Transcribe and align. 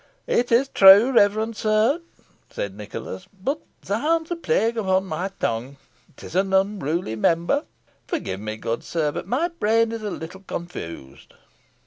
"It 0.25 0.51
is 0.51 0.67
too 0.67 0.73
true, 0.73 1.11
reverend 1.11 1.55
sir," 1.55 2.01
said 2.49 2.75
Nicholas; 2.75 3.27
"but, 3.39 3.61
zounds! 3.85 4.31
a 4.31 4.35
plague 4.35 4.75
upon 4.75 5.05
my 5.05 5.29
tongue 5.39 5.77
it 6.17 6.23
is 6.23 6.33
an 6.35 6.53
unruly 6.53 7.15
member. 7.15 7.65
Forgive 8.07 8.39
me, 8.39 8.57
good 8.57 8.83
sir, 8.83 9.11
but 9.11 9.27
my 9.27 9.49
brain 9.49 9.91
is 9.91 10.01
a 10.01 10.09
little 10.09 10.41
confused." 10.41 11.35